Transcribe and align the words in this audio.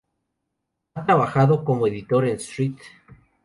Ha 0.95 1.05
trabajado 1.05 1.63
como 1.63 1.85
editor 1.85 2.25
en 2.25 2.37
"St. 2.37 2.75